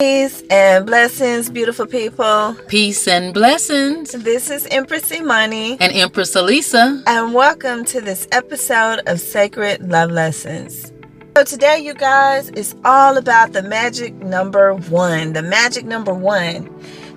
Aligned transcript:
Peace 0.00 0.42
and 0.50 0.84
blessings, 0.86 1.48
beautiful 1.48 1.86
people. 1.86 2.56
Peace 2.66 3.06
and 3.06 3.32
blessings. 3.32 4.10
This 4.10 4.50
is 4.50 4.66
Empress 4.66 5.12
Imani. 5.12 5.78
And 5.78 5.92
Empress 5.92 6.34
Elisa. 6.34 7.00
And 7.06 7.32
welcome 7.32 7.84
to 7.84 8.00
this 8.00 8.26
episode 8.32 9.02
of 9.06 9.20
Sacred 9.20 9.88
Love 9.88 10.10
Lessons. 10.10 10.92
So 11.36 11.44
today, 11.44 11.78
you 11.78 11.94
guys, 11.94 12.48
is 12.50 12.74
all 12.84 13.16
about 13.16 13.52
the 13.52 13.62
magic 13.62 14.14
number 14.14 14.74
one. 14.74 15.32
The 15.32 15.42
magic 15.42 15.84
number 15.84 16.12
one. 16.12 16.68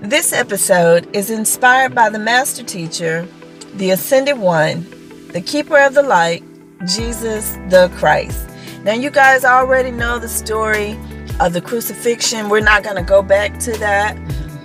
This 0.01 0.31
episode 0.31 1.09
is 1.15 1.31
inspired 1.31 1.95
by 1.95 2.09
the 2.09 2.19
master 2.19 2.61
teacher, 2.61 3.27
the 3.73 3.89
ascended 3.89 4.37
one, 4.37 4.85
the 5.31 5.41
keeper 5.41 5.79
of 5.79 5.95
the 5.95 6.03
light, 6.03 6.43
Jesus 6.85 7.53
the 7.69 7.91
Christ. 7.97 8.47
Now, 8.83 8.93
you 8.93 9.09
guys 9.09 9.43
already 9.43 9.89
know 9.89 10.19
the 10.19 10.29
story 10.29 10.95
of 11.39 11.53
the 11.53 11.61
crucifixion. 11.61 12.49
We're 12.49 12.59
not 12.59 12.83
going 12.83 12.95
to 12.95 13.03
go 13.03 13.21
back 13.21 13.59
to 13.59 13.71
that. 13.77 14.17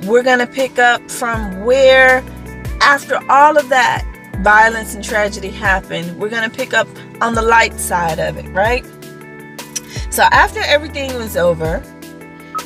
We're 0.04 0.22
going 0.22 0.40
to 0.40 0.46
pick 0.46 0.79
up 0.79 1.11
from 1.11 1.64
where, 1.64 2.25
after 2.80 3.18
all 3.30 3.57
of 3.57 3.68
that 3.68 4.04
violence 4.38 4.94
and 4.94 5.04
tragedy 5.04 5.50
happened, 5.50 6.18
we're 6.18 6.30
going 6.30 6.48
to 6.48 6.54
pick 6.54 6.75
up 6.75 6.88
on 7.21 7.35
the 7.35 7.43
light 7.43 7.79
side 7.79 8.18
of 8.18 8.36
it, 8.36 8.48
right? 8.50 8.85
So, 10.11 10.25
after 10.25 10.61
everything 10.61 11.14
was 11.14 11.36
over, 11.36 11.82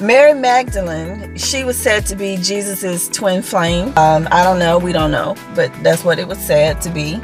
Mary 0.00 0.34
Magdalene, 0.34 1.36
she 1.36 1.64
was 1.64 1.78
said 1.78 2.04
to 2.06 2.16
be 2.16 2.36
Jesus's 2.36 3.08
twin 3.08 3.40
flame. 3.40 3.88
Um, 3.96 4.28
I 4.30 4.42
don't 4.42 4.58
know, 4.58 4.78
we 4.78 4.92
don't 4.92 5.10
know, 5.10 5.36
but 5.54 5.72
that's 5.82 6.04
what 6.04 6.18
it 6.18 6.28
was 6.28 6.38
said 6.38 6.82
to 6.82 6.90
be. 6.90 7.20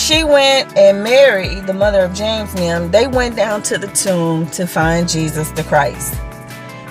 She 0.00 0.24
went 0.24 0.78
and 0.78 1.04
Mary, 1.04 1.60
the 1.60 1.74
mother 1.74 2.00
of 2.00 2.14
James 2.14 2.54
and 2.54 2.58
them, 2.62 2.90
they 2.90 3.06
went 3.06 3.36
down 3.36 3.62
to 3.64 3.76
the 3.76 3.86
tomb 3.88 4.46
to 4.52 4.66
find 4.66 5.06
Jesus 5.06 5.50
the 5.50 5.62
Christ. 5.62 6.14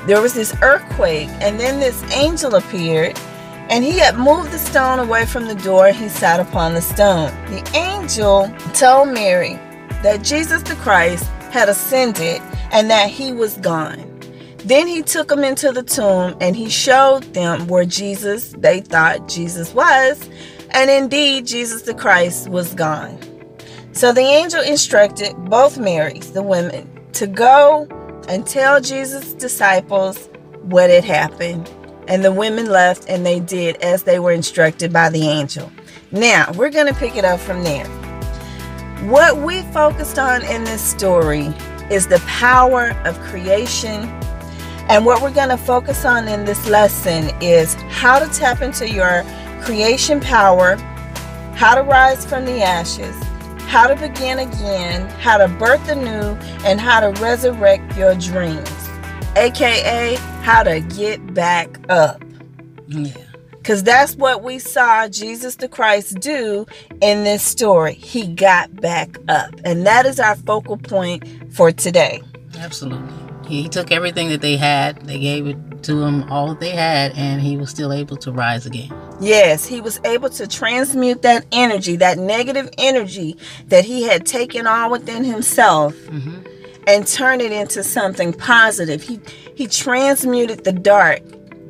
There 0.05 0.21
was 0.21 0.35
this 0.35 0.55
earthquake, 0.61 1.27
and 1.41 1.59
then 1.59 1.79
this 1.79 2.03
angel 2.13 2.53
appeared, 2.53 3.19
and 3.67 3.83
he 3.83 3.97
had 3.97 4.15
moved 4.19 4.51
the 4.51 4.59
stone 4.59 4.99
away 4.99 5.25
from 5.25 5.47
the 5.47 5.55
door, 5.55 5.87
and 5.87 5.97
he 5.97 6.07
sat 6.07 6.39
upon 6.39 6.75
the 6.75 6.83
stone. 6.83 7.31
The 7.47 7.67
angel 7.75 8.53
told 8.75 9.09
Mary 9.09 9.53
that 10.03 10.21
Jesus 10.21 10.61
the 10.61 10.75
Christ 10.75 11.25
had 11.51 11.67
ascended 11.67 12.43
and 12.71 12.91
that 12.91 13.09
he 13.09 13.33
was 13.33 13.57
gone. 13.57 14.05
Then 14.59 14.87
he 14.87 15.01
took 15.01 15.29
them 15.29 15.43
into 15.43 15.71
the 15.71 15.83
tomb 15.83 16.37
and 16.39 16.55
he 16.55 16.69
showed 16.69 17.23
them 17.33 17.65
where 17.67 17.85
Jesus, 17.85 18.53
they 18.59 18.81
thought 18.81 19.27
Jesus 19.27 19.73
was, 19.73 20.29
and 20.71 20.89
indeed, 20.89 21.47
Jesus 21.47 21.83
the 21.83 21.93
Christ 21.93 22.49
was 22.49 22.73
gone. 22.73 23.19
So 23.91 24.13
the 24.13 24.21
angel 24.21 24.61
instructed 24.61 25.35
both 25.45 25.77
Marys, 25.77 26.31
the 26.31 26.43
women, 26.43 26.89
to 27.13 27.27
go 27.27 27.87
and 28.27 28.45
tell 28.45 28.79
Jesus' 28.79 29.33
disciples 29.33 30.29
what 30.61 30.89
had 30.89 31.03
happened. 31.03 31.69
And 32.07 32.23
the 32.23 32.31
women 32.31 32.67
left 32.67 33.05
and 33.09 33.25
they 33.25 33.39
did 33.39 33.75
as 33.83 34.03
they 34.03 34.19
were 34.19 34.31
instructed 34.31 34.93
by 34.93 35.09
the 35.09 35.27
angel. 35.27 35.71
Now, 36.11 36.51
we're 36.53 36.71
going 36.71 36.87
to 36.87 36.99
pick 36.99 37.15
it 37.15 37.25
up 37.25 37.39
from 37.39 37.63
there. 37.63 37.85
What 39.07 39.37
we 39.37 39.61
focused 39.73 40.17
on 40.17 40.43
in 40.43 40.63
this 40.63 40.81
story 40.81 41.53
is 41.89 42.07
the 42.07 42.19
power 42.25 42.91
of 43.05 43.19
creation. 43.21 44.03
And 44.89 45.05
what 45.05 45.21
we're 45.21 45.33
going 45.33 45.49
to 45.49 45.57
focus 45.57 46.05
on 46.05 46.27
in 46.27 46.45
this 46.45 46.67
lesson 46.67 47.29
is 47.41 47.75
how 47.89 48.19
to 48.19 48.27
tap 48.33 48.61
into 48.61 48.89
your 48.89 49.23
creation 49.61 50.19
power, 50.19 50.75
how 51.55 51.75
to 51.75 51.81
rise 51.81 52.25
from 52.25 52.45
the 52.45 52.61
ashes, 52.61 53.15
how 53.63 53.87
to 53.87 53.95
begin 53.95 54.39
again, 54.39 55.07
how 55.19 55.37
to 55.37 55.47
birth 55.47 55.87
anew, 55.89 56.37
and 56.65 56.79
how 56.79 56.99
to 56.99 57.09
resurrect 57.21 57.95
your 57.97 58.15
dreams, 58.15 58.89
aka 59.35 60.15
how 60.41 60.63
to 60.63 60.79
get 60.79 61.33
back 61.33 61.79
up. 61.89 62.23
Yeah. 62.87 63.13
Because 63.51 63.83
that's 63.83 64.15
what 64.15 64.41
we 64.41 64.57
saw 64.57 65.07
Jesus 65.07 65.57
the 65.57 65.67
Christ 65.67 66.19
do 66.21 66.65
in 67.01 67.23
this 67.23 67.43
story. 67.43 67.93
He 67.93 68.25
got 68.25 68.73
back 68.81 69.17
up. 69.27 69.53
And 69.63 69.85
that 69.85 70.07
is 70.07 70.19
our 70.19 70.35
focal 70.35 70.77
point 70.77 71.53
for 71.53 71.71
today. 71.71 72.23
Absolutely. 72.57 73.13
He 73.47 73.69
took 73.69 73.91
everything 73.91 74.29
that 74.29 74.41
they 74.41 74.57
had, 74.57 75.05
they 75.05 75.19
gave 75.19 75.45
it 75.45 75.83
to 75.83 76.03
him 76.03 76.23
all 76.31 76.47
that 76.47 76.59
they 76.59 76.71
had, 76.71 77.11
and 77.15 77.41
he 77.41 77.57
was 77.57 77.69
still 77.69 77.93
able 77.93 78.17
to 78.17 78.31
rise 78.31 78.65
again. 78.65 78.91
Yes, 79.19 79.65
he 79.65 79.81
was 79.81 79.99
able 80.05 80.29
to 80.31 80.47
transmute 80.47 81.21
that 81.23 81.45
energy, 81.51 81.95
that 81.97 82.17
negative 82.17 82.69
energy 82.77 83.37
that 83.67 83.85
he 83.85 84.03
had 84.03 84.25
taken 84.25 84.65
on 84.65 84.91
within 84.91 85.23
himself, 85.23 85.93
mm-hmm. 85.93 86.41
and 86.87 87.05
turn 87.05 87.41
it 87.41 87.51
into 87.51 87.83
something 87.83 88.33
positive. 88.33 89.01
He 89.01 89.19
he 89.55 89.67
transmuted 89.67 90.63
the 90.63 90.71
dark 90.71 91.21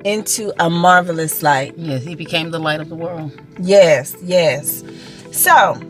into 0.06 0.54
a 0.64 0.70
marvelous 0.70 1.42
light. 1.42 1.74
Yes, 1.78 2.04
he 2.04 2.16
became 2.16 2.52
the 2.52 2.60
light 2.60 2.80
of 2.80 2.90
the 2.90 2.96
world. 2.96 3.32
Yes, 3.60 4.16
yes. 4.22 4.84
So, 5.32 5.82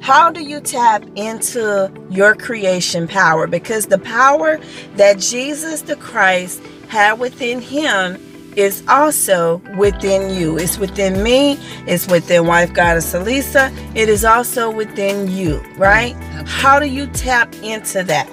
how 0.00 0.30
do 0.30 0.42
you 0.42 0.60
tap 0.60 1.04
into 1.14 1.92
your 2.10 2.34
creation 2.34 3.06
power? 3.06 3.46
Because 3.46 3.86
the 3.86 3.98
power 3.98 4.60
that 4.96 5.18
Jesus 5.18 5.82
the 5.82 5.96
Christ 5.96 6.60
had 6.88 7.20
within 7.20 7.60
him 7.60 8.20
is 8.56 8.82
also 8.88 9.58
within 9.76 10.34
you. 10.34 10.58
It's 10.58 10.78
within 10.78 11.22
me, 11.22 11.58
it's 11.86 12.06
within 12.08 12.46
Wife 12.46 12.72
Goddess 12.72 13.14
Elisa, 13.14 13.72
it 13.94 14.08
is 14.08 14.24
also 14.24 14.70
within 14.70 15.30
you, 15.30 15.60
right? 15.76 16.14
How 16.46 16.78
do 16.78 16.86
you 16.86 17.06
tap 17.08 17.54
into 17.56 18.02
that? 18.04 18.28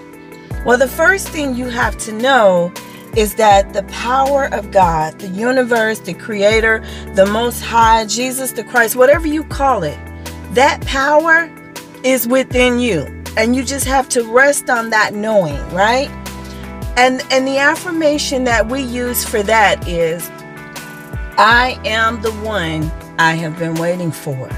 Well, 0.66 0.78
the 0.78 0.88
first 0.88 1.30
thing 1.30 1.56
you 1.56 1.66
have 1.70 1.98
to 2.00 2.12
know 2.12 2.74
is 3.16 3.36
that 3.36 3.74
the 3.74 3.84
power 3.84 4.46
of 4.54 4.72
God, 4.72 5.18
the 5.20 5.28
universe, 5.30 6.00
the 6.00 6.14
creator, 6.14 6.84
the 7.16 7.26
most 7.26 7.62
high, 7.62 8.06
Jesus 8.06 8.52
the 8.52 8.64
Christ, 8.64 8.96
whatever 8.96 9.28
you 9.28 9.44
call 9.44 9.84
it, 9.84 9.98
that 10.54 10.82
power 10.86 11.50
is 12.04 12.28
within 12.28 12.80
you. 12.80 13.02
And 13.38 13.56
you 13.56 13.64
just 13.64 13.86
have 13.86 14.10
to 14.10 14.24
rest 14.24 14.70
on 14.70 14.90
that 14.90 15.14
knowing, 15.14 15.58
right? 15.74 16.10
And 17.00 17.24
and 17.32 17.48
the 17.48 17.58
affirmation 17.60 18.44
that 18.44 18.68
we 18.68 18.82
use 18.82 19.24
for 19.24 19.42
that 19.44 19.88
is 19.88 20.30
I 21.38 21.80
am 21.86 22.22
the 22.22 22.34
one 22.44 22.92
I 23.18 23.36
have 23.36 23.58
been 23.58 23.76
waiting 23.76 24.12
for. 24.12 24.50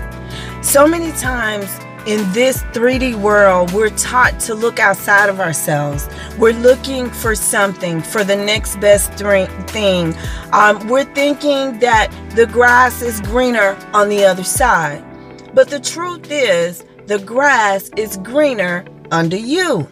So 0.63 0.88
many 0.88 1.12
times 1.12 1.69
in 2.07 2.28
this 2.34 2.63
3D 2.74 3.13
world, 3.13 3.72
we're 3.74 3.91
taught 3.91 4.40
to 4.40 4.56
look 4.56 4.79
outside 4.79 5.29
of 5.29 5.40
ourselves. 5.40 6.09
We're 6.40 6.53
looking 6.53 7.12
for 7.12 7.35
something, 7.35 8.02
for 8.02 8.24
the 8.24 8.38
next 8.38 8.78
best 8.78 9.13
thing. 9.13 10.16
Um, 10.52 10.88
we're 10.88 11.13
thinking 11.13 11.78
that 11.78 12.12
the 12.35 12.47
grass 12.47 13.03
is 13.03 13.22
greener 13.22 13.78
on 13.94 14.09
the 14.09 14.25
other 14.25 14.44
side. 14.44 15.06
But 15.53 15.69
the 15.69 15.79
truth 15.79 16.31
is, 16.31 16.85
the 17.06 17.19
grass 17.19 17.91
is 17.97 18.18
greener 18.18 18.84
under 19.12 19.38
you. 19.38 19.88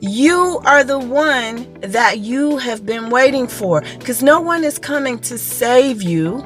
You 0.00 0.60
are 0.64 0.84
the 0.84 0.98
one 0.98 1.72
that 1.80 2.18
you 2.18 2.58
have 2.58 2.84
been 2.84 3.10
waiting 3.10 3.46
for 3.46 3.80
because 3.98 4.22
no 4.22 4.40
one 4.40 4.64
is 4.64 4.78
coming 4.78 5.18
to 5.20 5.38
save 5.38 6.02
you. 6.02 6.38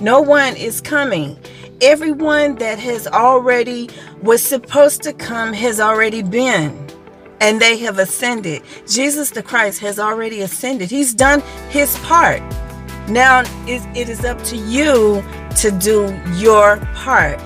No 0.00 0.20
one 0.20 0.56
is 0.56 0.80
coming. 0.80 1.38
Everyone 1.80 2.56
that 2.56 2.78
has 2.78 3.06
already 3.06 3.90
was 4.22 4.42
supposed 4.42 5.02
to 5.02 5.12
come 5.12 5.52
has 5.52 5.80
already 5.80 6.22
been 6.22 6.88
and 7.40 7.60
they 7.60 7.76
have 7.78 7.98
ascended. 7.98 8.62
Jesus 8.88 9.30
the 9.30 9.42
Christ 9.42 9.80
has 9.80 9.98
already 9.98 10.40
ascended. 10.40 10.90
He's 10.90 11.14
done 11.14 11.40
his 11.70 11.96
part. 12.00 12.42
Now 13.08 13.42
it 13.66 14.08
is 14.08 14.24
up 14.24 14.42
to 14.44 14.56
you 14.56 15.22
to 15.58 15.70
do 15.70 16.18
your 16.34 16.78
part. 16.94 17.40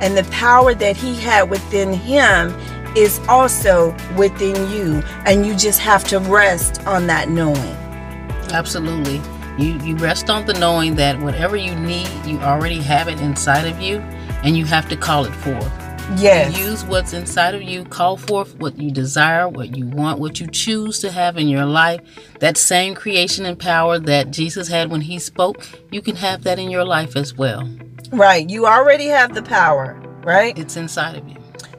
And 0.00 0.16
the 0.16 0.24
power 0.30 0.74
that 0.74 0.96
he 0.96 1.16
had 1.16 1.50
within 1.50 1.92
him 1.92 2.54
is 2.98 3.20
also 3.28 3.94
within 4.16 4.70
you 4.70 5.02
and 5.24 5.46
you 5.46 5.54
just 5.54 5.78
have 5.78 6.02
to 6.02 6.18
rest 6.18 6.84
on 6.86 7.06
that 7.06 7.28
knowing. 7.28 7.76
Absolutely. 8.50 9.20
You 9.56 9.78
you 9.80 9.96
rest 9.96 10.30
on 10.30 10.46
the 10.46 10.54
knowing 10.54 10.96
that 10.96 11.20
whatever 11.20 11.56
you 11.56 11.74
need 11.76 12.08
you 12.24 12.38
already 12.40 12.80
have 12.80 13.08
it 13.08 13.20
inside 13.20 13.66
of 13.66 13.80
you 13.80 13.98
and 14.42 14.56
you 14.56 14.64
have 14.64 14.88
to 14.88 14.96
call 14.96 15.24
it 15.24 15.32
forth. 15.32 15.72
Yes. 16.16 16.56
you 16.56 16.64
use 16.64 16.84
what's 16.84 17.12
inside 17.12 17.54
of 17.54 17.62
you 17.62 17.84
call 17.84 18.16
forth 18.16 18.56
what 18.56 18.78
you 18.78 18.90
desire 18.90 19.46
what 19.46 19.76
you 19.76 19.86
want 19.86 20.18
what 20.18 20.40
you 20.40 20.46
choose 20.46 20.98
to 21.00 21.12
have 21.12 21.36
in 21.38 21.48
your 21.48 21.66
life. 21.66 22.00
That 22.40 22.56
same 22.56 22.94
creation 22.94 23.46
and 23.46 23.58
power 23.58 23.98
that 24.00 24.32
jesus 24.32 24.68
had 24.68 24.90
when 24.90 25.02
he 25.02 25.18
spoke 25.20 25.64
you 25.92 26.02
can 26.02 26.16
have 26.16 26.42
that 26.44 26.58
in 26.58 26.68
your 26.68 26.84
life 26.84 27.14
as 27.14 27.34
well. 27.36 27.68
Right. 28.10 28.48
You 28.48 28.66
already 28.66 29.06
have 29.06 29.34
the 29.34 29.42
power 29.42 30.02
right? 30.24 30.58
It's 30.58 30.76
inside 30.76 31.16
of 31.16 31.28
you 31.28 31.37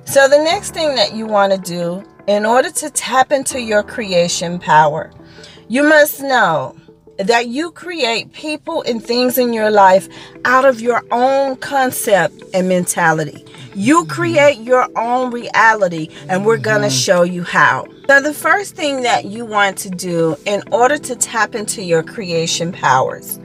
so, 0.09 0.27
the 0.27 0.39
next 0.39 0.73
thing 0.73 0.95
that 0.95 1.13
you 1.13 1.27
want 1.27 1.53
to 1.53 1.59
do 1.59 2.03
in 2.25 2.43
order 2.43 2.71
to 2.71 2.89
tap 2.89 3.31
into 3.31 3.61
your 3.61 3.83
creation 3.83 4.57
power, 4.57 5.11
you 5.67 5.83
must 5.83 6.19
know 6.19 6.75
that 7.17 7.49
you 7.49 7.69
create 7.69 8.33
people 8.33 8.81
and 8.87 9.03
things 9.03 9.37
in 9.37 9.53
your 9.53 9.69
life 9.69 10.09
out 10.45 10.65
of 10.65 10.81
your 10.81 11.03
own 11.11 11.57
concept 11.57 12.41
and 12.55 12.67
mentality. 12.67 13.45
You 13.75 14.01
mm-hmm. 14.01 14.11
create 14.11 14.57
your 14.61 14.87
own 14.97 15.29
reality, 15.29 16.09
and 16.27 16.43
we're 16.43 16.57
going 16.57 16.81
to 16.81 16.87
mm-hmm. 16.87 16.97
show 16.97 17.21
you 17.21 17.43
how. 17.43 17.85
So, 18.07 18.19
the 18.19 18.33
first 18.33 18.75
thing 18.75 19.03
that 19.03 19.25
you 19.25 19.45
want 19.45 19.77
to 19.77 19.91
do 19.91 20.35
in 20.47 20.63
order 20.71 20.97
to 20.97 21.15
tap 21.15 21.53
into 21.53 21.83
your 21.83 22.01
creation 22.01 22.71
powers, 22.71 23.39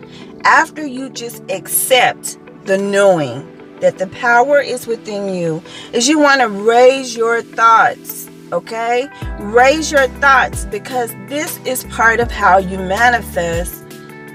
after 0.45 0.87
you 0.87 1.11
just 1.11 1.43
accept 1.51 2.39
the 2.65 2.79
knowing 2.79 3.54
that 3.81 3.99
the 3.99 4.07
power 4.09 4.61
is 4.61 4.87
within 4.87 5.35
you, 5.35 5.63
is 5.93 6.09
you 6.09 6.19
want 6.19 6.41
to 6.41 6.49
raise 6.49 7.17
your 7.17 7.43
thoughts. 7.43 8.29
Okay? 8.53 9.09
Raise 9.41 9.91
your 9.91 10.09
thoughts 10.21 10.65
because 10.67 11.13
this 11.29 11.59
is 11.65 11.85
part 11.85 12.21
of 12.21 12.31
how 12.31 12.59
you 12.59 12.79
manifest 12.79 13.85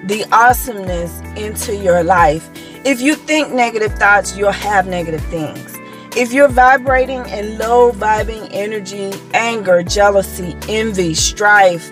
the 0.05 0.25
awesomeness 0.31 1.19
into 1.37 1.75
your 1.75 2.03
life. 2.03 2.49
If 2.85 3.01
you 3.01 3.15
think 3.15 3.53
negative 3.53 3.93
thoughts, 3.93 4.35
you'll 4.35 4.51
have 4.51 4.87
negative 4.87 5.23
things. 5.25 5.75
If 6.15 6.33
you're 6.33 6.47
vibrating 6.47 7.23
in 7.29 7.57
low 7.57 7.91
vibing 7.91 8.49
energy, 8.51 9.11
anger, 9.33 9.83
jealousy, 9.83 10.57
envy, 10.67 11.13
strife, 11.13 11.91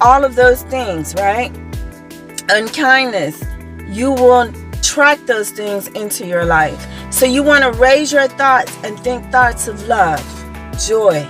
all 0.00 0.24
of 0.24 0.34
those 0.34 0.62
things, 0.64 1.14
right? 1.14 1.50
Unkindness, 2.50 3.42
you 3.86 4.12
will 4.12 4.52
track 4.94 5.18
those 5.26 5.50
things 5.50 5.88
into 5.88 6.24
your 6.24 6.44
life. 6.44 6.86
So 7.12 7.26
you 7.26 7.42
want 7.42 7.64
to 7.64 7.72
raise 7.80 8.12
your 8.12 8.28
thoughts 8.28 8.72
and 8.84 8.96
think 9.00 9.28
thoughts 9.32 9.66
of 9.66 9.88
love, 9.88 10.22
joy, 10.86 11.26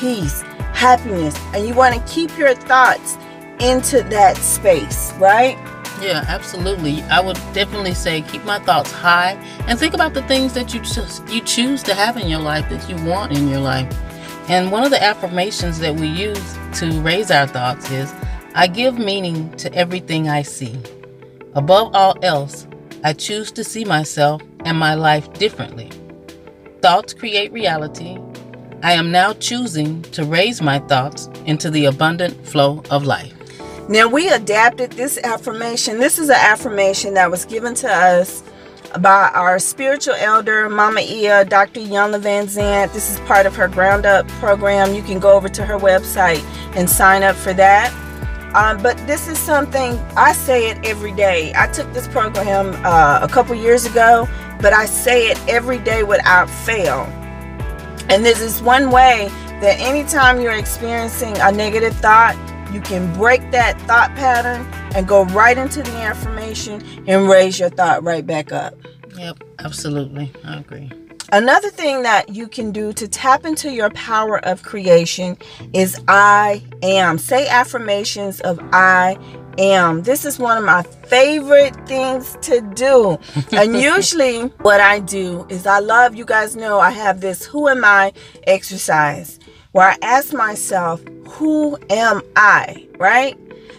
peace, 0.00 0.40
happiness, 0.72 1.36
and 1.52 1.68
you 1.68 1.74
want 1.74 1.94
to 1.94 2.00
keep 2.10 2.38
your 2.38 2.54
thoughts 2.54 3.18
into 3.60 4.02
that 4.04 4.38
space, 4.38 5.12
right? 5.18 5.58
Yeah, 6.00 6.24
absolutely. 6.26 7.02
I 7.02 7.20
would 7.20 7.36
definitely 7.52 7.92
say 7.92 8.22
keep 8.22 8.46
my 8.46 8.58
thoughts 8.60 8.90
high 8.90 9.32
and 9.66 9.78
think 9.78 9.92
about 9.92 10.14
the 10.14 10.22
things 10.22 10.54
that 10.54 10.72
you 10.72 10.80
just 10.80 11.28
you 11.28 11.42
choose 11.42 11.82
to 11.82 11.94
have 11.94 12.16
in 12.16 12.28
your 12.28 12.40
life 12.40 12.66
that 12.70 12.88
you 12.88 12.96
want 13.04 13.36
in 13.36 13.46
your 13.46 13.60
life. 13.60 13.94
And 14.48 14.72
one 14.72 14.84
of 14.84 14.90
the 14.90 15.02
affirmations 15.02 15.78
that 15.80 15.94
we 15.94 16.06
use 16.06 16.56
to 16.78 16.98
raise 17.02 17.30
our 17.30 17.46
thoughts 17.46 17.90
is 17.90 18.10
I 18.54 18.68
give 18.68 18.98
meaning 18.98 19.54
to 19.58 19.70
everything 19.74 20.30
I 20.30 20.40
see. 20.40 20.80
Above 21.54 21.94
all 21.94 22.16
else, 22.22 22.66
I 23.04 23.12
choose 23.12 23.50
to 23.52 23.64
see 23.64 23.84
myself 23.84 24.42
and 24.64 24.78
my 24.78 24.94
life 24.94 25.32
differently. 25.32 25.90
Thoughts 26.82 27.12
create 27.12 27.52
reality. 27.52 28.16
I 28.84 28.92
am 28.92 29.10
now 29.10 29.32
choosing 29.32 30.02
to 30.12 30.24
raise 30.24 30.62
my 30.62 30.78
thoughts 30.78 31.28
into 31.44 31.68
the 31.68 31.86
abundant 31.86 32.46
flow 32.46 32.80
of 32.90 33.04
life. 33.04 33.34
Now 33.88 34.06
we 34.06 34.28
adapted 34.28 34.92
this 34.92 35.18
affirmation. 35.18 35.98
This 35.98 36.18
is 36.18 36.28
an 36.28 36.36
affirmation 36.38 37.14
that 37.14 37.28
was 37.28 37.44
given 37.44 37.74
to 37.76 37.88
us 37.92 38.44
by 39.00 39.30
our 39.34 39.58
spiritual 39.58 40.14
elder, 40.14 40.68
Mama 40.68 41.00
Ia, 41.00 41.44
Dr. 41.44 41.80
Iyanla 41.80 42.20
Van 42.20 42.46
Vanzant. 42.46 42.92
This 42.92 43.10
is 43.10 43.18
part 43.20 43.46
of 43.46 43.56
her 43.56 43.66
Ground 43.66 44.06
Up 44.06 44.28
program. 44.28 44.94
You 44.94 45.02
can 45.02 45.18
go 45.18 45.32
over 45.32 45.48
to 45.48 45.64
her 45.64 45.78
website 45.78 46.42
and 46.76 46.88
sign 46.88 47.24
up 47.24 47.34
for 47.34 47.52
that. 47.54 47.92
Um, 48.54 48.82
but 48.82 48.96
this 49.06 49.28
is 49.28 49.38
something 49.38 49.98
I 50.16 50.32
say 50.32 50.68
it 50.70 50.84
every 50.84 51.12
day. 51.12 51.52
I 51.56 51.66
took 51.68 51.90
this 51.92 52.06
program 52.08 52.74
uh, 52.84 53.20
a 53.22 53.28
couple 53.28 53.54
years 53.54 53.86
ago, 53.86 54.28
but 54.60 54.72
I 54.72 54.84
say 54.84 55.28
it 55.28 55.40
every 55.48 55.78
day 55.78 56.02
without 56.02 56.50
fail. 56.50 57.00
And 58.10 58.24
this 58.24 58.40
is 58.40 58.62
one 58.62 58.90
way 58.90 59.28
that 59.62 59.78
anytime 59.80 60.40
you're 60.40 60.52
experiencing 60.52 61.34
a 61.38 61.50
negative 61.50 61.94
thought, 61.96 62.36
you 62.72 62.80
can 62.80 63.12
break 63.14 63.50
that 63.52 63.80
thought 63.82 64.14
pattern 64.16 64.66
and 64.94 65.08
go 65.08 65.24
right 65.26 65.56
into 65.56 65.82
the 65.82 65.96
affirmation 66.02 66.82
and 67.06 67.28
raise 67.28 67.58
your 67.58 67.70
thought 67.70 68.02
right 68.02 68.26
back 68.26 68.52
up. 68.52 68.74
Yep, 69.16 69.42
absolutely. 69.60 70.30
I 70.44 70.58
agree. 70.58 70.90
Another 71.32 71.70
thing 71.70 72.02
that 72.02 72.28
you 72.28 72.46
can 72.46 72.72
do 72.72 72.92
to 72.92 73.08
tap 73.08 73.46
into 73.46 73.72
your 73.72 73.88
power 73.90 74.44
of 74.44 74.62
creation 74.62 75.38
is 75.72 75.98
I 76.06 76.62
am. 76.82 77.16
Say 77.16 77.48
affirmations 77.48 78.42
of 78.42 78.60
I 78.70 79.16
am. 79.56 80.02
This 80.02 80.26
is 80.26 80.38
one 80.38 80.58
of 80.58 80.64
my 80.64 80.82
favorite 80.82 81.74
things 81.88 82.36
to 82.42 82.60
do. 82.74 83.18
and 83.52 83.80
usually, 83.80 84.42
what 84.60 84.82
I 84.82 84.98
do 84.98 85.46
is 85.48 85.66
I 85.66 85.78
love, 85.78 86.14
you 86.14 86.26
guys 86.26 86.54
know, 86.54 86.80
I 86.80 86.90
have 86.90 87.22
this 87.22 87.46
Who 87.46 87.66
Am 87.66 87.82
I 87.82 88.12
exercise 88.46 89.40
where 89.72 89.88
I 89.88 89.96
ask 90.02 90.34
myself, 90.34 91.02
Who 91.28 91.78
am 91.88 92.20
I? 92.36 92.86
Right? 92.98 93.38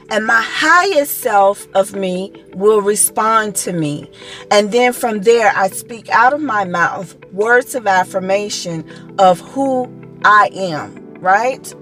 And 0.10 0.26
my 0.26 0.42
highest 0.42 1.20
self 1.20 1.68
of 1.76 1.94
me 1.94 2.34
will 2.54 2.82
respond 2.82 3.56
to 3.58 3.74
me. 3.74 4.10
And 4.50 4.72
then 4.72 4.92
from 4.92 5.22
there, 5.22 5.54
I 5.56 5.70
speak 5.70 6.10
out 6.10 6.34
of 6.34 6.42
my 6.42 6.66
mouth 6.66 7.16
words 7.34 7.76
of 7.76 7.88
affirmation 7.88 8.86
of 9.20 9.40
who 9.42 9.92
I 10.24 10.50
am, 10.54 11.16
right? 11.20 11.74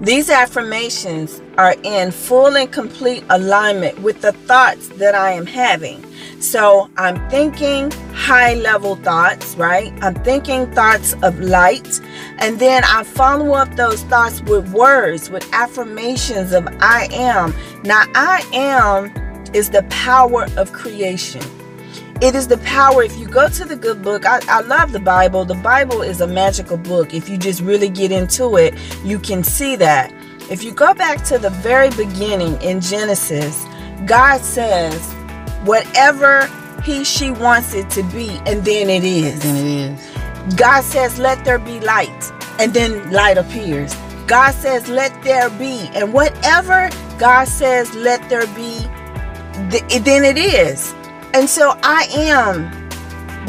These 0.00 0.30
affirmations 0.30 1.40
are 1.58 1.74
in 1.84 2.10
full 2.10 2.56
and 2.56 2.70
complete 2.70 3.24
alignment 3.30 4.00
with 4.02 4.20
the 4.20 4.32
thoughts 4.32 4.88
that 4.98 5.14
I 5.14 5.30
am 5.30 5.46
having. 5.46 6.04
So 6.40 6.90
I'm 6.96 7.30
thinking 7.30 7.92
high 8.12 8.54
level 8.54 8.96
thoughts, 8.96 9.54
right? 9.54 9.92
I'm 10.02 10.14
thinking 10.16 10.70
thoughts 10.72 11.14
of 11.22 11.38
light. 11.38 12.00
And 12.38 12.58
then 12.58 12.82
I 12.84 13.04
follow 13.04 13.52
up 13.52 13.76
those 13.76 14.02
thoughts 14.04 14.42
with 14.42 14.72
words, 14.72 15.30
with 15.30 15.48
affirmations 15.52 16.52
of 16.52 16.66
I 16.80 17.08
am. 17.12 17.54
Now, 17.84 18.02
I 18.16 18.44
am 18.52 19.12
is 19.54 19.70
the 19.70 19.84
power 19.84 20.48
of 20.56 20.72
creation. 20.72 21.42
It 22.22 22.36
is 22.36 22.46
the 22.48 22.58
power. 22.58 23.02
If 23.02 23.18
you 23.18 23.26
go 23.26 23.48
to 23.48 23.64
the 23.64 23.74
good 23.76 24.00
book, 24.02 24.24
I, 24.24 24.40
I 24.48 24.60
love 24.60 24.92
the 24.92 25.00
Bible. 25.00 25.44
The 25.44 25.56
Bible 25.56 26.02
is 26.02 26.20
a 26.20 26.26
magical 26.26 26.76
book. 26.76 27.12
If 27.12 27.28
you 27.28 27.36
just 27.36 27.60
really 27.60 27.88
get 27.88 28.12
into 28.12 28.56
it, 28.56 28.74
you 29.04 29.18
can 29.18 29.42
see 29.42 29.74
that. 29.76 30.12
If 30.48 30.62
you 30.62 30.72
go 30.72 30.94
back 30.94 31.24
to 31.24 31.38
the 31.38 31.50
very 31.50 31.90
beginning 31.90 32.62
in 32.62 32.80
Genesis, 32.80 33.64
God 34.06 34.40
says, 34.40 35.12
whatever 35.64 36.46
he 36.84 37.04
she 37.04 37.30
wants 37.32 37.74
it 37.74 37.90
to 37.90 38.02
be 38.04 38.28
and 38.46 38.64
then 38.64 38.90
it 38.90 39.04
is 39.04 39.44
And 39.44 39.58
it 39.58 39.66
is. 39.92 40.54
god 40.56 40.82
says 40.82 41.18
let 41.18 41.44
there 41.44 41.58
be 41.58 41.78
light 41.80 42.32
and 42.58 42.74
then 42.74 43.12
light 43.12 43.38
appears 43.38 43.94
god 44.26 44.52
says 44.52 44.88
let 44.88 45.12
there 45.22 45.50
be 45.50 45.88
and 45.94 46.12
whatever 46.12 46.90
god 47.18 47.46
says 47.46 47.94
let 47.94 48.28
there 48.28 48.46
be 48.48 48.80
th- 49.70 50.02
then 50.02 50.24
it 50.24 50.36
is 50.38 50.92
and 51.34 51.48
so 51.48 51.78
i 51.82 52.06
am 52.12 52.70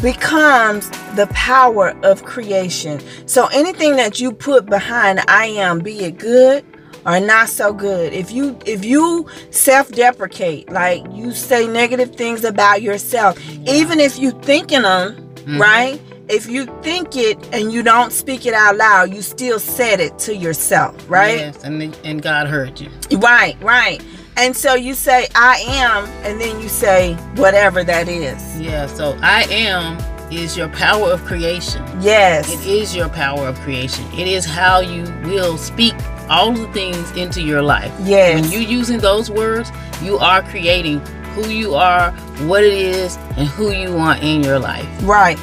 becomes 0.00 0.90
the 1.16 1.26
power 1.32 1.90
of 2.02 2.24
creation 2.24 3.00
so 3.26 3.46
anything 3.52 3.96
that 3.96 4.20
you 4.20 4.32
put 4.32 4.66
behind 4.66 5.20
i 5.28 5.46
am 5.46 5.78
be 5.80 6.00
it 6.04 6.18
good 6.18 6.64
or 7.06 7.20
not 7.20 7.48
so 7.48 7.72
good 7.72 8.12
if 8.12 8.30
you 8.32 8.58
if 8.66 8.84
you 8.84 9.26
self-deprecate 9.50 10.70
like 10.70 11.02
you 11.12 11.32
say 11.32 11.66
negative 11.66 12.14
things 12.16 12.44
about 12.44 12.82
yourself 12.82 13.38
even 13.66 14.00
if 14.00 14.18
you 14.18 14.30
thinking 14.42 14.82
them 14.82 15.16
Mhm. 15.44 15.60
right 15.60 16.00
if 16.28 16.48
you 16.48 16.64
think 16.82 17.16
it 17.16 17.36
and 17.52 17.70
you 17.70 17.82
don't 17.82 18.12
speak 18.12 18.46
it 18.46 18.54
out 18.54 18.76
loud 18.78 19.12
you 19.14 19.20
still 19.20 19.58
said 19.58 20.00
it 20.00 20.18
to 20.20 20.34
yourself 20.34 20.94
right 21.08 21.38
Yes, 21.38 21.56
and 21.62 21.78
then- 21.80 21.94
and 22.02 22.22
God 22.22 22.46
heard 22.46 22.80
you. 22.80 22.88
right 23.18 23.56
right 23.60 24.00
and 24.36 24.56
so 24.56 24.74
you 24.74 24.94
say 24.94 25.28
i 25.34 25.56
am 25.66 26.04
and 26.24 26.40
then 26.40 26.60
you 26.60 26.68
say 26.68 27.14
whatever 27.36 27.84
that 27.84 28.08
is 28.08 28.60
Yeah. 28.60 28.86
So 28.86 29.16
I 29.22 29.42
am 29.50 29.98
is 30.30 30.56
your 30.56 30.68
power 30.68 31.12
of 31.12 31.24
creation. 31.24 31.84
yes 32.00 32.50
It 32.52 32.66
is 32.66 32.96
your 32.96 33.08
power 33.08 33.46
of 33.46 33.56
creation. 33.60 34.04
It 34.14 34.26
is 34.26 34.44
how 34.44 34.80
you 34.80 35.02
will 35.24 35.56
speak 35.58 35.94
all 36.28 36.52
the 36.52 36.66
things 36.72 37.10
into 37.12 37.40
your 37.42 37.62
life. 37.62 37.92
yes 38.02 38.40
When 38.40 38.50
you're 38.50 38.68
using 38.78 38.98
those 38.98 39.30
words, 39.30 39.70
you 40.02 40.18
are 40.18 40.42
creating 40.42 40.98
who 41.34 41.48
you 41.50 41.74
are, 41.74 42.10
what 42.48 42.64
it 42.64 42.72
is, 42.72 43.16
and 43.36 43.46
who 43.48 43.70
you 43.72 43.94
want 43.94 44.22
in 44.24 44.42
your 44.42 44.58
life. 44.58 44.88
right 45.02 45.38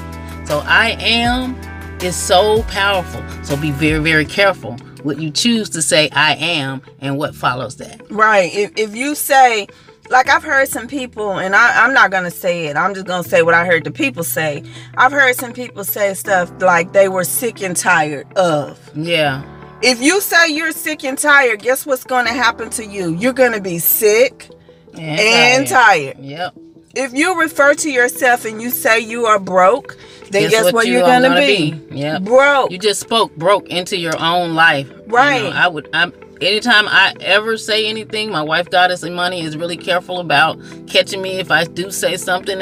So 0.46 0.60
I 0.66 0.98
am 1.00 1.56
is 2.02 2.16
so 2.16 2.64
powerful. 2.64 3.24
So 3.44 3.56
be 3.56 3.72
very, 3.72 4.00
very 4.00 4.26
careful 4.26 4.78
what 5.04 5.20
you 5.20 5.32
choose 5.32 5.70
to 5.72 5.82
say 5.82 6.10
I 6.12 6.36
am 6.36 6.82
and 7.00 7.18
what 7.18 7.36
follows 7.36 7.78
that. 7.78 8.02
Right. 8.12 8.54
If, 8.54 8.72
if 8.78 8.96
you 8.96 9.16
say, 9.16 9.68
like 10.10 10.30
I've 10.30 10.44
heard 10.44 10.68
some 10.68 10.88
people, 10.88 11.40
and 11.40 11.56
I, 11.56 11.84
I'm 11.84 11.94
not 11.94 12.12
going 12.12 12.24
to 12.26 12.32
say 12.32 12.66
it, 12.68 12.76
I'm 12.76 12.94
just 12.94 13.08
going 13.08 13.24
to 13.24 13.30
say 13.30 13.42
what 13.42 13.54
I 13.54 13.66
heard 13.66 13.84
the 13.84 13.92
people 13.92 14.24
say. 14.24 14.64
I've 14.98 15.12
heard 15.12 15.36
some 15.36 15.54
people 15.54 15.84
say 15.84 16.14
stuff 16.14 16.52
like 16.62 16.94
they 16.94 17.08
were 17.08 17.24
sick 17.24 17.62
and 17.62 17.76
tired 17.76 18.32
of. 18.38 18.80
Yeah. 18.96 19.44
If 19.82 20.02
you 20.02 20.22
say 20.22 20.50
you're 20.50 20.74
sick 20.74 21.04
and 21.04 21.18
tired, 21.18 21.62
guess 21.62 21.86
what's 21.86 22.04
going 22.04 22.26
to 22.28 22.34
happen 22.34 22.70
to 22.72 22.86
you? 22.86 23.16
You're 23.16 23.34
going 23.34 23.54
to 23.54 23.62
be 23.62 23.80
sick 23.80 24.50
And, 24.94 25.20
and 25.20 25.68
tired. 25.68 26.20
Yep. 26.20 26.56
If 26.94 27.14
you 27.14 27.40
refer 27.40 27.74
to 27.76 27.90
yourself 27.90 28.44
and 28.46 28.62
you 28.62 28.70
say 28.70 29.00
you 29.00 29.26
are 29.26 29.40
broke, 29.40 29.98
then 30.32 30.50
guess, 30.50 30.72
what, 30.74 30.86
you 30.88 30.94
you're 30.94 31.02
going 31.02 31.22
to 31.24 31.30
gonna 31.30 31.42
be? 31.42 31.80
yeah, 31.92 32.20
Broke. 32.20 32.72
You 32.72 32.78
just 32.78 33.00
spoke 33.02 33.36
broke 33.36 33.68
into 33.70 33.98
your 33.98 34.20
own 34.20 34.56
life. 34.56 34.88
You 34.90 34.96
know, 34.96 35.04
Right. 35.08 35.44
I 35.54 35.68
would 35.68 35.90
I'm 35.94 36.14
anytime 36.42 36.88
I 36.88 37.14
ever 37.22 37.58
say 37.58 37.88
anything, 37.88 38.32
my 38.32 38.42
wife 38.42 38.70
Goddess 38.70 39.04
Imani 39.04 39.42
is 39.42 39.56
really 39.58 39.78
careful 39.78 40.20
about 40.20 40.58
catching 40.88 41.22
me 41.22 41.40
if 41.40 41.52
I 41.52 41.66
do 41.66 41.92
say 41.92 42.18
something. 42.18 42.62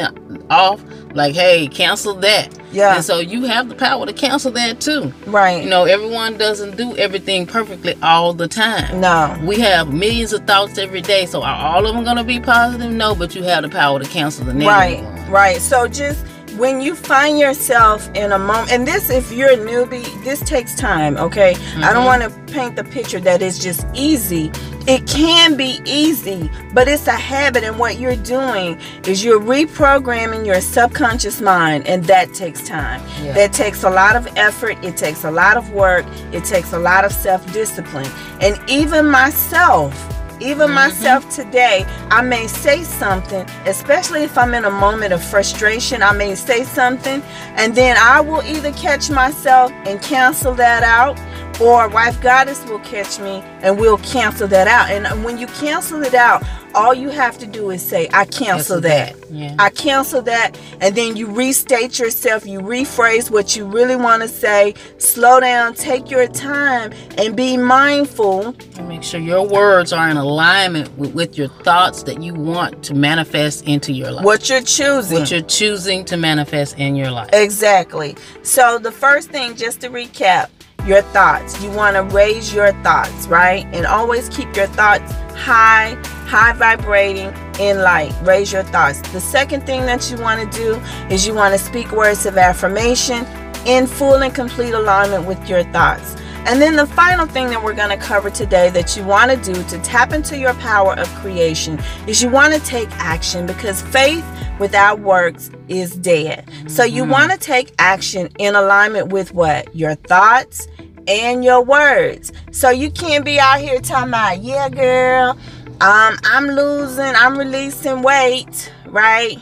off, 0.49 0.83
like, 1.13 1.35
hey, 1.35 1.67
cancel 1.67 2.15
that. 2.15 2.57
Yeah. 2.71 2.95
And 2.95 3.05
so 3.05 3.19
you 3.19 3.43
have 3.43 3.69
the 3.69 3.75
power 3.75 4.05
to 4.07 4.13
cancel 4.13 4.49
that 4.53 4.81
too. 4.81 5.13
Right. 5.27 5.63
You 5.63 5.69
know, 5.69 5.85
everyone 5.85 6.38
doesn't 6.39 6.75
do 6.75 6.97
everything 6.97 7.45
perfectly 7.45 7.95
all 8.01 8.33
the 8.33 8.47
time. 8.47 8.99
No. 8.99 9.38
We 9.43 9.59
have 9.59 9.93
millions 9.93 10.33
of 10.33 10.47
thoughts 10.47 10.79
every 10.79 11.01
day, 11.01 11.27
so 11.27 11.43
are 11.43 11.55
all 11.55 11.85
of 11.85 11.93
them 11.93 12.03
going 12.03 12.17
to 12.17 12.23
be 12.23 12.39
positive? 12.39 12.91
No, 12.91 13.13
but 13.13 13.35
you 13.35 13.43
have 13.43 13.61
the 13.61 13.69
power 13.69 13.99
to 13.99 14.09
cancel 14.09 14.43
the 14.45 14.53
negative 14.53 14.67
Right. 14.75 15.03
ones. 15.03 15.29
Right. 15.29 15.61
So 15.61 15.88
just 15.88 16.25
when 16.59 16.81
you 16.81 16.93
find 16.93 17.39
yourself 17.39 18.09
in 18.15 18.33
a 18.33 18.37
moment, 18.37 18.69
and 18.71 18.85
this, 18.85 19.09
if 19.09 19.31
you're 19.31 19.51
a 19.51 19.57
newbie, 19.57 20.05
this 20.25 20.41
takes 20.41 20.75
time, 20.75 21.15
okay? 21.15 21.55
I 21.77 21.93
don't 21.93 22.03
Mhm. 22.03 22.05
want 22.05 22.21
to 22.23 22.29
paint 22.53 22.75
the 22.75 22.83
picture 22.83 23.19
that 23.21 23.41
it's 23.41 23.57
just 23.57 23.85
easy. 23.93 24.51
It 24.85 25.07
can 25.07 25.55
be 25.55 25.81
easy, 25.85 26.51
but 26.73 26.89
it's 26.89 27.07
a 27.07 27.11
habit, 27.11 27.63
and 27.63 27.79
what 27.79 27.97
you're 27.97 28.17
doing 28.17 28.77
is 29.05 29.23
you're 29.23 29.39
reprogramming 29.39 30.45
your 30.45 30.59
subconscious 30.59 31.39
mind, 31.39 31.87
and 31.87 32.03
that 32.05 32.33
takes 32.33 32.61
time. 32.67 33.01
Yeah. 33.23 33.31
That 33.33 33.53
takes 33.53 33.83
a 33.83 33.89
lot 33.89 34.17
of 34.17 34.27
effort, 34.35 34.77
it 34.83 34.97
takes 34.97 35.23
a 35.23 35.31
lot 35.31 35.55
of 35.55 35.69
work, 35.71 36.05
it 36.33 36.43
takes 36.43 36.73
a 36.73 36.79
lot 36.79 37.05
of 37.05 37.13
self 37.13 37.41
discipline. 37.53 38.11
And 38.41 38.59
even 38.67 39.05
myself, 39.09 39.93
even 40.39 40.72
myself 40.72 41.29
today, 41.29 41.86
I 42.10 42.22
may 42.22 42.48
say 42.48 42.84
something, 42.84 43.46
especially 43.65 44.24
if 44.24 44.38
I'm 44.38 44.53
in 44.53 44.65
a 44.65 44.72
moment 44.72 45.13
of 45.13 45.24
frustration. 45.24 46.01
I 46.01 46.13
may 46.13 46.36
say 46.36 46.63
something, 46.63 47.22
and 47.55 47.75
then 47.75 47.98
I 47.98 48.22
will 48.22 48.41
either 48.43 48.72
catch 48.74 49.10
myself 49.10 49.72
and 49.86 50.01
cancel 50.01 50.53
that 50.55 50.84
out, 50.84 51.17
or 51.59 51.89
Wife 51.89 52.21
Goddess 52.21 52.63
will 52.65 52.79
catch 52.79 53.19
me 53.19 53.41
and 53.61 53.77
we'll 53.79 53.97
cancel 53.99 54.47
that 54.47 54.67
out. 54.67 54.89
And 54.89 55.23
when 55.23 55.37
you 55.37 55.47
cancel 55.47 56.03
it 56.03 56.13
out, 56.13 56.43
all 56.75 56.93
you 56.93 57.09
have 57.09 57.37
to 57.39 57.47
do 57.47 57.71
is 57.71 57.81
say, 57.81 58.07
I 58.13 58.25
cancel 58.25 58.79
that. 58.81 59.15
Yeah. 59.29 59.55
I 59.59 59.69
cancel 59.69 60.21
that, 60.23 60.57
and 60.81 60.95
then 60.95 61.15
you 61.15 61.27
restate 61.27 61.99
yourself, 61.99 62.45
you 62.45 62.59
rephrase 62.59 63.29
what 63.29 63.55
you 63.55 63.65
really 63.65 63.95
want 63.95 64.21
to 64.21 64.27
say, 64.27 64.73
slow 64.97 65.39
down, 65.39 65.73
take 65.73 66.09
your 66.09 66.27
time, 66.27 66.93
and 67.17 67.35
be 67.35 67.57
mindful. 67.57 68.55
And 68.77 68.87
make 68.87 69.03
sure 69.03 69.19
your 69.19 69.47
words 69.47 69.93
are 69.93 70.09
in 70.09 70.17
alignment 70.17 70.95
with, 70.97 71.13
with 71.13 71.37
your 71.37 71.49
thoughts 71.63 72.03
that 72.03 72.21
you 72.21 72.33
want 72.33 72.83
to 72.85 72.93
manifest 72.93 73.65
into 73.65 73.93
your 73.93 74.11
life. 74.11 74.25
What 74.25 74.49
you're 74.49 74.61
choosing. 74.61 75.19
What 75.19 75.31
you're 75.31 75.41
choosing 75.41 76.05
to 76.05 76.17
manifest 76.17 76.77
in 76.79 76.95
your 76.95 77.11
life. 77.11 77.29
Exactly. 77.33 78.15
So, 78.43 78.79
the 78.79 78.91
first 78.91 79.29
thing, 79.29 79.55
just 79.55 79.81
to 79.81 79.89
recap, 79.89 80.49
your 80.89 81.03
thoughts. 81.03 81.62
You 81.63 81.69
want 81.72 81.96
to 81.96 82.03
raise 82.15 82.51
your 82.51 82.74
thoughts, 82.81 83.27
right? 83.27 83.65
And 83.72 83.86
always 83.86 84.27
keep 84.27 84.53
your 84.55 84.67
thoughts 84.67 85.12
high, 85.36 85.93
high 86.25 86.53
vibrating 86.53 87.31
in 87.60 87.81
light. 87.84 88.13
Raise 88.24 88.51
your 88.51 88.63
thoughts. 88.63 89.01
The 89.12 89.22
second 89.22 89.65
thing 89.65 89.86
that 89.86 90.10
you 90.10 90.17
want 90.17 90.51
to 90.51 90.58
do 90.58 90.75
is 91.13 91.27
you 91.27 91.36
want 91.36 91.53
to 91.53 91.60
speak 91.60 91.91
words 91.91 92.25
of 92.25 92.38
affirmation 92.38 93.25
in 93.67 93.86
full 93.86 94.15
and 94.15 94.34
complete 94.34 94.74
alignment 94.74 95.25
with 95.25 95.48
your 95.48 95.63
thoughts. 95.65 96.15
And 96.46 96.60
then 96.60 96.75
the 96.75 96.88
final 96.88 97.27
thing 97.27 97.50
that 97.50 97.63
we're 97.63 97.75
going 97.75 97.89
to 97.89 98.03
cover 98.03 98.31
today 98.31 98.69
that 98.72 98.98
you 98.98 99.03
want 99.03 99.29
to 99.29 99.53
do 99.53 99.63
to 99.65 99.77
tap 99.79 100.13
into 100.13 100.38
your 100.38 100.53
power 100.55 100.98
of 100.98 101.08
creation 101.15 101.79
is 102.08 102.24
you 102.24 102.29
want 102.29 102.53
to 102.53 102.60
take 102.62 102.89
action 102.93 103.46
because 103.46 103.81
faith 103.81 104.25
without 104.59 104.99
works 104.99 105.49
is 105.67 105.95
dead. 105.95 106.49
So 106.67 106.83
you 106.83 107.03
Mhm. 107.05 107.09
want 107.09 107.31
to 107.31 107.37
take 107.37 107.73
action 107.79 108.29
in 108.37 108.55
alignment 108.55 109.07
with 109.07 109.33
what? 109.33 109.73
Your 109.75 109.95
thoughts 109.95 110.67
and 111.07 111.43
your 111.43 111.61
words. 111.61 112.31
So 112.51 112.69
you 112.69 112.91
can't 112.91 113.25
be 113.25 113.39
out 113.39 113.59
here 113.59 113.79
talking 113.79 114.09
about, 114.09 114.43
yeah, 114.43 114.69
girl, 114.69 115.37
um, 115.81 116.17
I'm 116.23 116.47
losing, 116.47 117.15
I'm 117.15 117.37
releasing 117.37 118.01
weight, 118.01 118.71
right? 118.91 119.38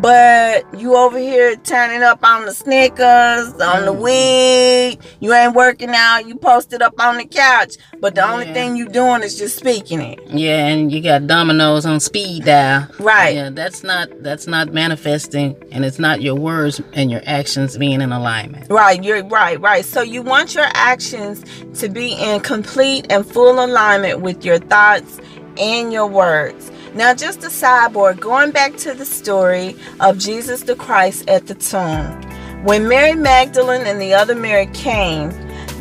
But 0.00 0.64
you 0.78 0.96
over 0.96 1.18
here 1.18 1.56
turning 1.56 2.02
up 2.02 2.24
on 2.24 2.46
the 2.46 2.52
Snickers, 2.52 3.52
on 3.60 3.84
the 3.84 3.92
Mm. 3.92 4.00
weed. 4.02 4.98
You 5.20 5.34
ain't 5.34 5.54
working 5.54 5.90
out. 5.90 6.26
You 6.26 6.36
posted 6.36 6.80
up 6.82 6.94
on 6.98 7.18
the 7.18 7.24
couch, 7.24 7.74
but 8.00 8.14
the 8.14 8.26
only 8.26 8.46
thing 8.52 8.76
you 8.76 8.88
doing 8.88 9.22
is 9.22 9.38
just 9.38 9.56
speaking 9.56 10.00
it. 10.00 10.18
Yeah, 10.28 10.66
and 10.66 10.90
you 10.92 11.02
got 11.02 11.26
Domino's 11.26 11.84
on 11.86 12.00
speed 12.00 12.44
dial. 12.44 12.86
Right. 12.98 13.34
Yeah, 13.36 13.50
that's 13.50 13.82
not 13.82 14.08
that's 14.22 14.46
not 14.46 14.72
manifesting, 14.72 15.56
and 15.72 15.84
it's 15.84 15.98
not 15.98 16.22
your 16.22 16.34
words 16.36 16.80
and 16.94 17.10
your 17.10 17.22
actions 17.26 17.76
being 17.76 18.00
in 18.00 18.12
alignment. 18.12 18.70
Right, 18.70 19.02
you're 19.02 19.24
right, 19.24 19.60
right. 19.60 19.84
So 19.84 20.02
you 20.02 20.22
want 20.22 20.54
your 20.54 20.66
actions 20.74 21.44
to 21.80 21.88
be 21.88 22.12
in 22.12 22.40
complete 22.40 23.06
and 23.10 23.26
full 23.26 23.62
alignment 23.64 24.20
with 24.20 24.44
your 24.44 24.58
thoughts 24.58 25.20
and 25.58 25.92
your 25.92 26.06
words. 26.06 26.70
Now, 26.94 27.14
just 27.14 27.44
a 27.44 27.48
sidebar, 27.48 28.18
going 28.18 28.50
back 28.50 28.76
to 28.78 28.94
the 28.94 29.04
story 29.04 29.76
of 30.00 30.18
Jesus 30.18 30.62
the 30.62 30.74
Christ 30.74 31.28
at 31.28 31.46
the 31.46 31.54
tomb. 31.54 32.20
When 32.64 32.88
Mary 32.88 33.14
Magdalene 33.14 33.86
and 33.86 34.00
the 34.00 34.12
other 34.12 34.34
Mary 34.34 34.66
came, 34.66 35.30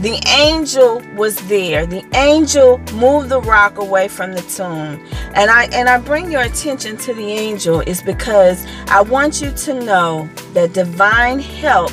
the 0.02 0.24
angel 0.38 1.02
was 1.16 1.36
there. 1.50 1.86
The 1.86 2.06
angel 2.16 2.78
moved 2.94 3.30
the 3.30 3.42
rock 3.42 3.80
away 3.80 4.08
from 4.08 4.34
the 4.34 4.42
tomb. 4.44 5.04
And 5.34 5.50
I 5.52 5.66
and 5.74 5.90
I 5.90 5.98
bring 5.98 6.32
your 6.32 6.44
attention 6.44 6.96
to 6.98 7.14
the 7.14 7.26
angel 7.26 7.82
is 7.82 8.02
because 8.02 8.66
I 8.88 9.02
want 9.02 9.42
you 9.42 9.52
to 9.52 9.74
know 9.74 10.30
that 10.54 10.74
divine 10.74 11.40
help 11.40 11.92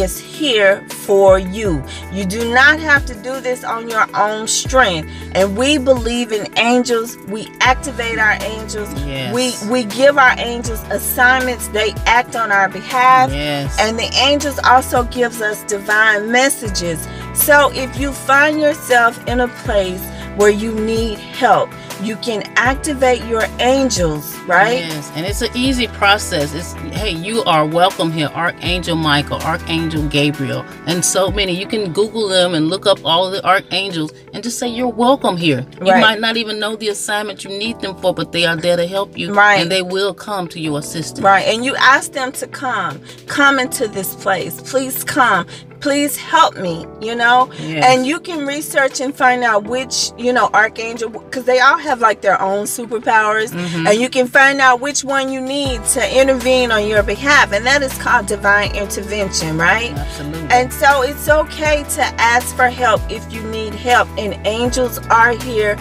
is 0.00 0.18
here 0.18 0.86
for 0.88 1.38
you. 1.38 1.82
You 2.12 2.24
do 2.24 2.52
not 2.52 2.80
have 2.80 3.04
to 3.06 3.14
do 3.14 3.40
this 3.40 3.64
on 3.64 3.88
your 3.88 4.06
own 4.16 4.46
strength. 4.48 5.10
And 5.34 5.56
we 5.56 5.78
believe 5.78 6.32
in 6.32 6.46
angels. 6.58 7.16
We 7.28 7.52
activate 7.60 8.18
our 8.18 8.36
angels. 8.42 8.92
Yes. 9.04 9.34
We 9.34 9.54
we 9.70 9.84
give 9.84 10.18
our 10.18 10.34
angels 10.38 10.82
assignments. 10.90 11.68
They 11.68 11.92
act 12.06 12.36
on 12.36 12.50
our 12.52 12.68
behalf. 12.68 13.30
Yes. 13.30 13.76
And 13.78 13.98
the 13.98 14.10
angels 14.14 14.58
also 14.64 15.04
gives 15.04 15.40
us 15.40 15.62
divine 15.64 16.30
messages. 16.30 17.06
So 17.34 17.72
if 17.74 17.98
you 17.98 18.12
find 18.12 18.60
yourself 18.60 19.26
in 19.26 19.40
a 19.40 19.48
place 19.48 20.02
where 20.36 20.50
you 20.50 20.72
need 20.74 21.18
help, 21.18 21.70
you 22.02 22.16
can 22.16 22.42
activate 22.56 23.22
your 23.26 23.44
angels, 23.60 24.36
right? 24.40 24.80
Yes, 24.80 25.10
and 25.14 25.24
it's 25.24 25.40
an 25.40 25.50
easy 25.54 25.86
process. 25.88 26.52
It's 26.52 26.72
hey, 26.96 27.10
you 27.10 27.42
are 27.44 27.64
welcome 27.64 28.10
here, 28.10 28.26
Archangel 28.34 28.96
Michael, 28.96 29.40
Archangel 29.42 30.08
Gabriel, 30.08 30.64
and 30.86 31.04
so 31.04 31.30
many. 31.30 31.52
You 31.58 31.66
can 31.66 31.92
Google 31.92 32.26
them 32.28 32.54
and 32.54 32.68
look 32.68 32.86
up 32.86 32.98
all 33.04 33.30
the 33.30 33.44
archangels 33.46 34.12
and 34.34 34.42
just 34.42 34.58
say 34.58 34.66
you're 34.66 34.88
welcome 34.88 35.36
here. 35.36 35.64
You 35.80 35.92
Right. 35.92 36.00
might 36.00 36.20
not 36.20 36.36
even 36.36 36.58
know 36.58 36.74
the 36.74 36.88
assignment 36.88 37.44
you 37.44 37.50
need 37.50 37.80
them 37.80 37.94
for, 37.96 38.12
but 38.12 38.32
they 38.32 38.46
are 38.46 38.56
there 38.56 38.76
to 38.76 38.86
help 38.86 39.16
you, 39.16 39.32
Right. 39.32 39.60
And 39.60 39.70
they 39.70 39.82
will 39.82 40.12
come 40.14 40.48
to 40.48 40.58
your 40.60 40.78
assistance. 40.80 41.20
Right. 41.20 41.46
And 41.46 41.64
you 41.64 41.76
ask 41.76 42.12
them 42.12 42.32
to 42.32 42.46
come, 42.48 43.00
come 43.26 43.58
into 43.60 43.86
this 43.86 44.14
place. 44.14 44.60
Please 44.60 45.04
come. 45.04 45.46
Please 45.80 46.16
help 46.16 46.56
me, 46.58 46.86
you 47.00 47.16
know? 47.16 47.50
Yes. 47.60 47.84
And 47.84 48.06
you 48.06 48.20
can 48.20 48.46
research 48.46 49.00
and 49.00 49.12
find 49.12 49.42
out 49.42 49.64
which, 49.64 50.12
you 50.16 50.32
know, 50.32 50.48
archangel, 50.54 51.08
because 51.10 51.42
they 51.44 51.58
all 51.58 51.76
have 51.76 51.91
like 52.00 52.20
their 52.20 52.40
own 52.40 52.64
superpowers. 52.64 53.50
Mhm. 53.50 53.88
And 53.88 54.00
you 54.00 54.08
can 54.08 54.26
find 54.26 54.60
out 54.60 54.80
which 54.80 55.04
one 55.04 55.30
you 55.32 55.40
need 55.40 55.84
to 55.86 56.20
intervene 56.20 56.70
on 56.72 56.86
your 56.86 57.02
behalf. 57.02 57.52
And 57.52 57.66
that 57.66 57.82
is 57.82 57.92
called 57.98 58.26
divine 58.26 58.74
intervention, 58.74 59.58
right? 59.58 59.92
Absolutely. 59.96 60.48
And 60.50 60.72
so 60.72 61.02
it's 61.02 61.28
okay 61.28 61.84
to 61.96 62.02
ask 62.20 62.54
for 62.56 62.68
help 62.68 63.00
if 63.10 63.22
you 63.32 63.42
need 63.42 63.74
help, 63.74 64.08
and 64.16 64.38
angels 64.46 64.98
are 65.10 65.32
here 65.32 65.76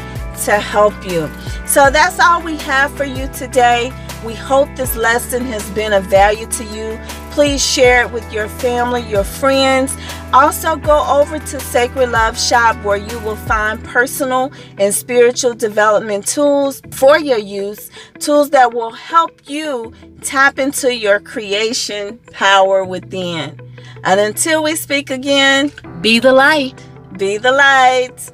to 0.45 0.51
help 0.53 0.93
you. 1.05 1.29
So 1.65 1.89
that's 1.89 2.19
all 2.19 2.41
we 2.41 2.57
have 2.57 2.91
for 2.97 3.05
you 3.05 3.27
today. 3.27 3.93
We 4.25 4.33
hope 4.33 4.69
this 4.75 4.95
lesson 4.95 5.45
has 5.45 5.63
been 5.71 5.93
of 5.93 6.03
value 6.05 6.47
to 6.47 6.63
you. 6.63 6.99
Please 7.31 7.65
share 7.65 8.03
it 8.03 8.11
with 8.11 8.31
your 8.33 8.47
family, 8.49 9.01
your 9.03 9.23
friends. 9.23 9.95
Also, 10.33 10.75
go 10.75 11.05
over 11.07 11.39
to 11.39 11.59
Sacred 11.61 12.09
Love 12.09 12.37
Shop 12.37 12.75
where 12.83 12.97
you 12.97 13.19
will 13.19 13.37
find 13.37 13.81
personal 13.85 14.51
and 14.77 14.93
spiritual 14.93 15.53
development 15.53 16.27
tools 16.27 16.81
for 16.91 17.17
your 17.17 17.37
use, 17.37 17.89
tools 18.19 18.49
that 18.49 18.73
will 18.73 18.91
help 18.91 19.31
you 19.49 19.93
tap 20.21 20.59
into 20.59 20.93
your 20.93 21.19
creation 21.21 22.17
power 22.31 22.83
within. 22.83 23.57
And 24.03 24.19
until 24.19 24.63
we 24.63 24.75
speak 24.75 25.09
again, 25.09 25.71
Be 26.01 26.19
the 26.19 26.33
light. 26.33 26.83
be 27.17 27.37
the 27.37 27.51
light. 27.51 28.31